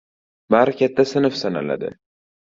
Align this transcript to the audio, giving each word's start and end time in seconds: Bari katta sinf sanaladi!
Bari 0.53 0.73
katta 0.79 1.05
sinf 1.11 1.37
sanaladi! 1.41 1.91